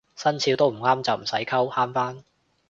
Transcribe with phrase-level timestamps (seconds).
[0.15, 2.23] 生肖都唔啱就唔使溝慳返